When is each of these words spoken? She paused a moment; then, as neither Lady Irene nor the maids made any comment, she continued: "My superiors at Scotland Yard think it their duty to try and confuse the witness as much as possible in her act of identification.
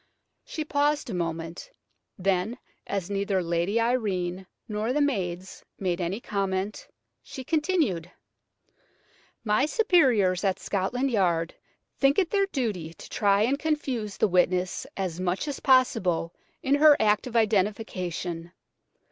She 0.43 0.65
paused 0.65 1.11
a 1.11 1.13
moment; 1.13 1.69
then, 2.17 2.57
as 2.87 3.11
neither 3.11 3.43
Lady 3.43 3.79
Irene 3.79 4.47
nor 4.67 4.93
the 4.93 4.99
maids 4.99 5.63
made 5.77 6.01
any 6.01 6.19
comment, 6.19 6.87
she 7.21 7.43
continued: 7.43 8.09
"My 9.43 9.67
superiors 9.67 10.43
at 10.43 10.57
Scotland 10.57 11.11
Yard 11.11 11.53
think 11.99 12.17
it 12.17 12.31
their 12.31 12.47
duty 12.47 12.95
to 12.95 13.09
try 13.11 13.43
and 13.43 13.59
confuse 13.59 14.17
the 14.17 14.27
witness 14.27 14.87
as 14.97 15.19
much 15.19 15.47
as 15.47 15.59
possible 15.59 16.33
in 16.63 16.73
her 16.73 16.97
act 16.99 17.27
of 17.27 17.35
identification. 17.35 18.53